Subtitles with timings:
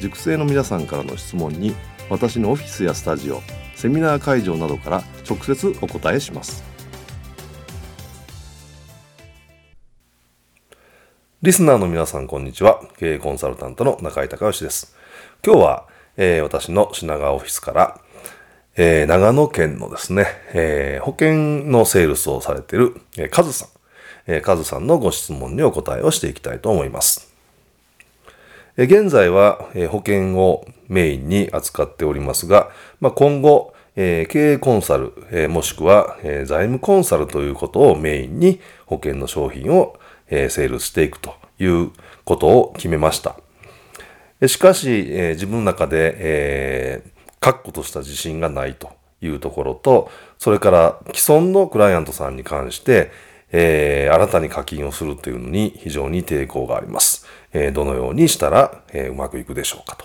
[0.00, 1.74] 塾生の皆さんからの質問に
[2.10, 3.40] 私のオフィスやスタジオ
[3.74, 6.62] セミナー会場などから直接お答えします。
[11.42, 12.80] リスナーの皆さんこんにちは。
[12.98, 14.96] 経営コンサルタントの中井隆義です。
[15.44, 18.00] 今日は、えー、私の品川オフィスから
[18.76, 23.68] えー、長野県のですね、えー、保険のセールスをされている、えー、カズさん、
[24.26, 27.33] えー、カズさんのご質問にお答えをしていきたいと思います。
[28.76, 39.96] 現在は、保険をメインに扱っておりますが、まあ、今後、経営コンサル、もしくは、財務コンサルということをメインに保険の商品を、
[40.28, 41.92] セールしていくという
[42.24, 43.36] ことを決めました。
[44.48, 47.02] しかし、自分の中で、
[47.38, 53.12] 確固とした自信がないというところと、それから既存のクライアントさんに関して、
[53.56, 57.24] えー、新たに課金をするというのに非常に抵抗があります。
[57.52, 59.96] えー、どのようにしたら、えー、うまくいくでしょうか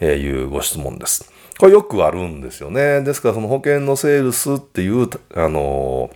[0.00, 1.32] というご質問です。
[1.60, 3.02] これよくあるんですよね。
[3.02, 6.10] ですからその保険のセールスっていう、あの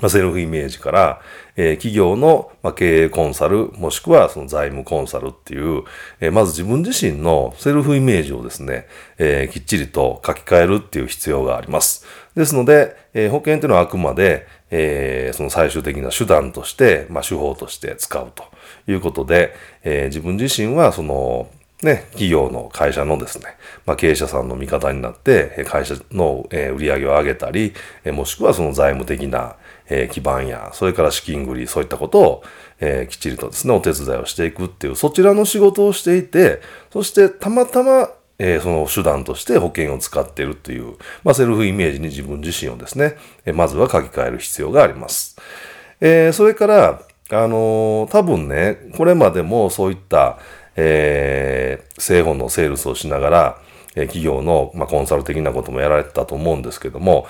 [0.00, 1.20] まあ、セルフイメージから、
[1.56, 5.84] えー、企業の、まあ、経営コンサル、もしくはその財務コンサルっていう、
[6.20, 8.86] えー、まず自分自身のセルフイメージをですね、
[9.18, 12.04] えー、きっちりと書き換えるっていう必要があります。
[12.34, 18.44] ですので、え保険というのはあくまで、えその最終的な手段として、まあ、手法として使うと
[18.86, 19.54] いうことで、
[19.84, 21.48] え自分自身はその、
[21.86, 27.72] ね、企業の会社のですね、まあ、経営者さんの味方になって、会社の売り上げを上げたり、
[28.12, 29.56] もしくはその財務的な
[30.10, 32.44] 基盤や、それから資金繰り、そういったことを、
[32.80, 36.60] えきっちりとですね、お手伝いをしていくっていう、そちらの仕事をしていて、
[36.92, 43.16] そしてたまたま、えその手段として保険を使っているという、まあ、セルフイメージに自分自身をですね、
[43.46, 45.36] えまずは書き換える必要があります。
[46.00, 50.38] えそれから、あの多分ね、これまでもそういった、
[50.76, 53.62] えー、製本のセールスをしながら、
[53.96, 57.26] え企業の、まあ、コンサル的なこともやられてたと思うんですけども、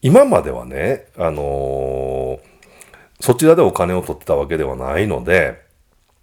[0.00, 2.38] 今まではね、あのー、
[3.20, 5.62] そちらでお金を取ってたわけではないので、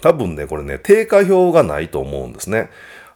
[0.00, 2.70] 多分ね、これね、定価表がないと思うんですね。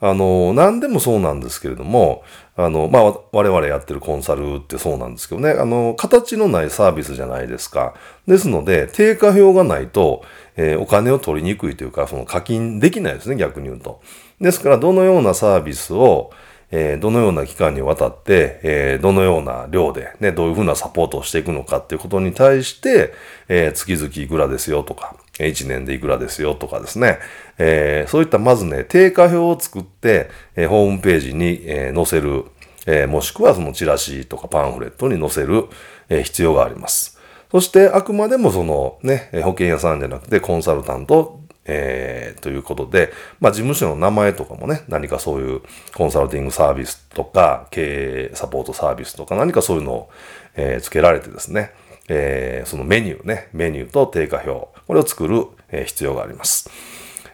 [0.00, 2.24] あのー、何でもそうなんですけれども、
[2.56, 3.02] あの、まあ、
[3.32, 7.94] 我々やってるコンサルってそうなんですけどね、あの、形のないサービスじゃないですか。
[8.26, 10.22] ですので、定価表がないと、
[10.56, 14.00] えー、お金を取りにくいというか、その課金できないですね、逆に言うと。
[14.40, 16.30] ですから、どのようなサービスを、
[16.70, 23.14] えー、どのような期間にわたって、えー、どのような量で、ね、どういうふうなサポートをしていくのかっていうことに対して、
[23.48, 27.18] えー、月々いくらですよとか、1年でいくらですよとかですね、
[27.58, 32.44] えー、そういったまずね、定価表を作って、えー、ホームページに、えー、載せる、
[32.86, 35.66] えー、もしくはそのチラシとかパンフレットに載せる、
[36.08, 37.13] えー、必要があります。
[37.54, 45.62] そしてあくまでもそのね、保険屋さんじゃなくてコンサルタントえー、ということで、まあ、事務所の名前とかもね、何かそういう
[45.94, 50.10] コンサルティングサービスとか、経営サポートサービスとか、何かそういうのを、
[50.56, 51.70] えー、付けられてですね、
[52.08, 56.68] えー、そのメニューね、メニューと定価表、これを作る、えー、必要があります。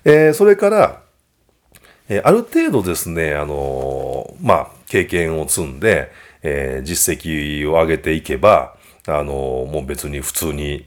[0.05, 1.01] えー、それから、
[2.09, 6.13] えー、ある程度ですね、あのー、まあ、経験を積んで、
[6.43, 8.77] えー、実績を上げていけば、
[9.11, 9.33] あの、
[9.71, 10.87] もう別に普通に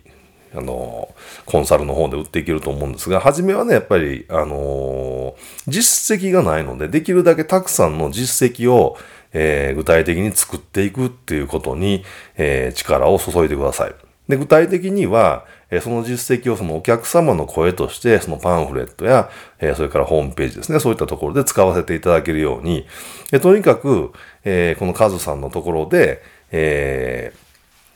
[0.56, 1.14] あの、
[1.46, 5.36] コンサルの方で売っていけると思うんですが、初めはね、やっぱり、あの
[5.68, 8.98] 実績がないので、できるだけたくさんの実績を、
[9.34, 12.04] えー、具体的に作っていくっていうことに、
[12.38, 13.96] えー、力を注いでください。
[14.28, 22.86] で、具体的には、えー、その実績をそのお客様の声として、そのパンフレットや、え、それからホームページですね、そういったところで使わせていただけるように、
[23.32, 24.12] え、とにかく、
[24.46, 26.22] え、このカズさんのところで、
[26.52, 27.43] えー、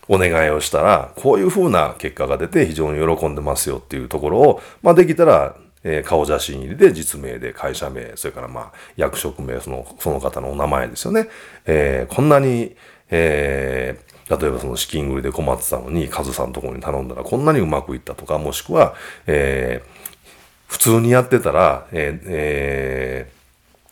[0.07, 11.29] お願いをしたら、こういうふうな結果が出て非常に喜んでますよっていうところを、まあ、できたらえー、顔写真入りで実名で会社名、それからまあ役職名、その、その方のお名前ですよね。
[11.65, 12.75] えー、こんなに、
[13.09, 18.95] えー、例えばその資金繰りで困ってたのに、カズさんのところに頼んだらこんなにうまくいったとか、もしくは、
[19.27, 23.31] えー、普通にやってたら、えーえ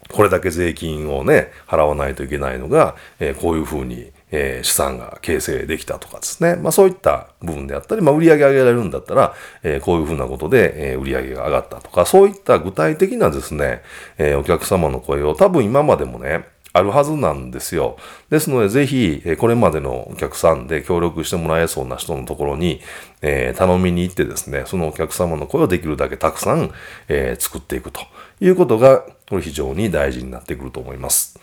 [0.10, 6.56] ー、これだけ税金をね、払わないといけないのが、えー、こういうふうに、えー、資産が形成できたとかですね。
[6.56, 9.34] まあそういった部分であったり、まあ売上上げられるんだったら、
[9.64, 13.82] えー、こういうふうなことで、えー、売上が上がったとか、そういった具体的なですね、
[14.18, 16.46] えー、お客様の声を多分今までもね、
[16.76, 17.96] あるはずなんですよ。
[18.30, 22.82] ですので、ぜひ、これまでのお客さんで協力してもらえそうな人のところに、
[23.22, 26.72] えー、頼みに行ってですね、そのお客様の声をできるだけたくさん、
[27.08, 28.02] えー、作っていくと
[28.42, 31.40] いうことが、これ非常に大事になってくると思います。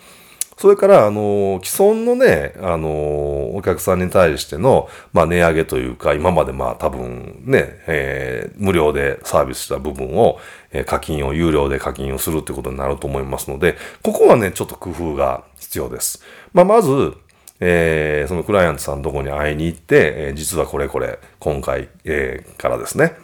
[0.63, 10.39] それから、あの、既存のね、あの、お客さんに対しての、まあ、値上げというか、今までまあ、多分ね、えー、無料でサービスした部分を、
[10.71, 16.23] えー、課金を、有料で課金をするってことになると思いますので、ここはね、ちょっと工夫が必要です。
[16.53, 17.13] まあ、まず、
[17.59, 23.17] えー、そのクライアントさんのとこに会いに行って、えー、実はこれこれ、今回、えー、からですね、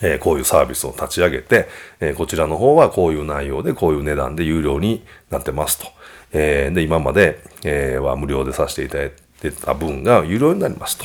[0.00, 1.66] え、こういうサービスを立ち上げて、
[2.00, 5.86] え、こちらの方はこういう内容で、こういう値段で有料になってますと。
[6.32, 11.04] えー、で、今まで、えー、は無料でさせていただいてた分が有料になりますと、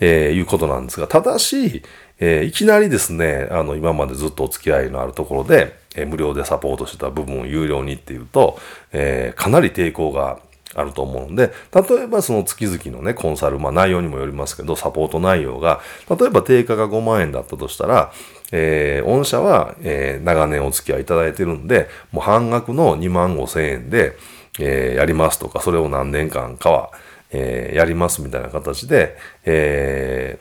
[0.00, 1.82] えー、いうことなんですが、ただし、
[2.18, 8.58] えー、いきなりですね、あの、今までずっとお付き合いのあるところで、えー、無料でサポートしてた部分を有料にっていうと、
[8.92, 10.40] えー、かなり抵抗が
[10.74, 18.12] あると思うんで、例えばその月々のね、コンサル、まあ内容にもよりますけど、サポート内容が、例えば定価が5万円だったとしたら、
[18.52, 24.16] えー、御社は、えー、長年お付き合いいただいてるんで、もう半額の2万5千円で、
[24.58, 26.90] えー、やりますとか、それを何年間かは、
[27.30, 30.38] えー、やりますみたいな形で、え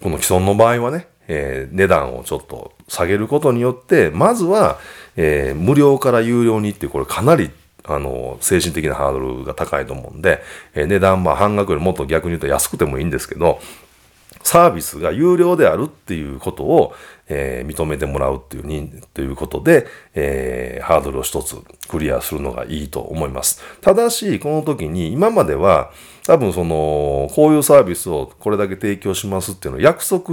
[0.00, 4.78] ー、この既存の場合はね、えー、値段をちょっと下げることによって、まずは、
[5.16, 7.50] えー、無料から有料にってこれかなり
[7.84, 10.40] あの、精神的なハードルが高いと思うんで、
[10.74, 13.60] えー、値段は半額よりもっと逆に言うと安くてもいいんですけど、
[14.42, 16.94] サービスが有料であるっていうことを、
[17.28, 21.56] えー、認めてもらうっていうに、ということで、えー、ハードルを一つ
[21.88, 23.62] クリアするのがいいと思います。
[23.80, 25.92] ただし、この時に今までは
[26.26, 30.32] 多分その、こういうサービスをこれだけ提供しますっていうのを約束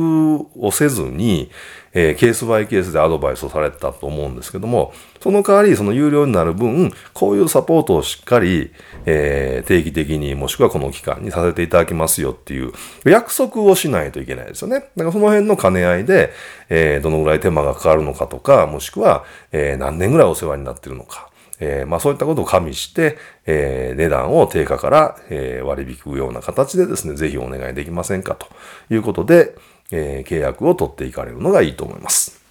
[0.58, 1.50] をせずに、
[1.94, 8.72] えー、ケースバイケースでアドバイスをされたと思うんですけども、その代わり、その有料になる分、こういうサポートをしっかり、
[9.06, 12.72] えー、定期的にもしくはこの期間にさせていただきますよっていう
[13.06, 14.80] 約束をしないといけないですよね。
[14.80, 16.32] だからその辺の兼ね合いで、
[16.70, 21.30] えー、どのぐらい手間がかかるのかとか、もしくは、えー、何年ぐらいお世話になってるのか。
[21.60, 28.48] えー、まあそういったことを加味して、えー、値段を定価から、えー、割り引くような形でですね、ぜひお願いできませんかと
[28.90, 29.56] いうことで、
[29.92, 32.42] えー、契約を取っていかれるのがいいと思います。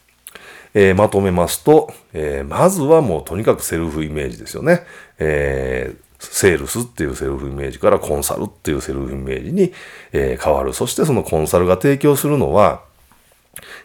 [0.75, 4.83] えー、まとめますと、えー、まずはもうとにかくセルフイメージですよね。
[5.19, 9.73] えーセールスっていうセルフイメージからコンサルっていうセルフイメージに、
[10.13, 10.73] え、変わる。
[10.73, 12.83] そしてそのコンサルが提供するのは、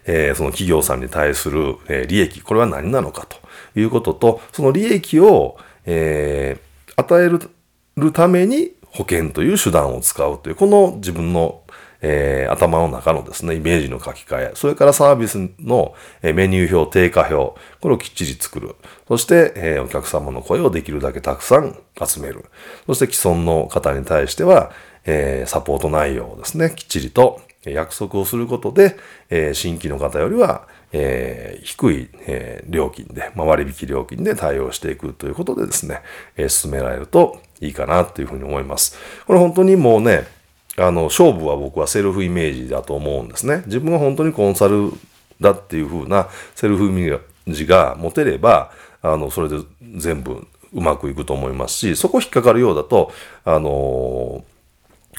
[0.06, 3.38] え、その企業さんに対する、え、利益、これは何なのかと
[3.80, 6.58] いうことと、その利益を、え、
[6.96, 11.62] 与えるために保険という手段を使うという、この自分の
[12.06, 18.76] えー、頭の中のですね、イメージの書き換え、それからサービスのメニュー表、定価表、これをきっちり作る。
[19.08, 22.44] そして、えー、お客様の声をできるだけたくさん集める。
[22.88, 24.72] そして既存の方に対しては、
[25.06, 28.98] えー、サポート内容をですね、きっちりと約束をすることで、
[29.30, 36.02] え、新規の方よりは、え、低い、え、料金で、まあ、割引料金で対応していくということでですね、
[36.36, 38.98] え、進められるといいかなというふうに思います。
[39.26, 40.28] これ本当にもうね、
[40.78, 43.64] あの、勝負は僕はセルフイメージだと思うんですね。
[43.66, 44.92] 自分が本当にコンサル
[45.40, 49.58] だっていう風なセルフイメージが持てれば、あの、それで
[49.98, 53.12] 全部うまくいくと思いますし、そこ引っかかるようだと、
[53.46, 54.44] あの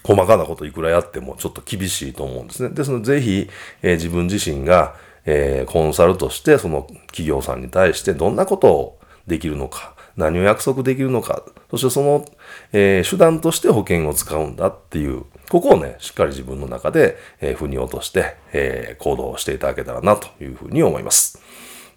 [0.03, 2.75] 細かなこといくらやってもちょっと厳しいと思うんですね。
[2.75, 3.49] ですので、ぜひ、
[3.83, 12.25] えー、自分自身が、えー、コンサルとしてその企業さんに対してどんなことをできるのか、何を約束できるのか、そしてその、
[12.73, 21.41] えー、手段として保険を使うんだっていう、ここをね、しっかり自分の中で、えー、腑に落として、えー、行動していただけたらなというふうに思います。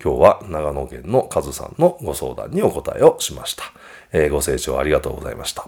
[0.04, 3.64] 今日は長野県のカズさんのご相談にお答えをしました。
[4.12, 5.68] えー、ご清聴ありがとうございました。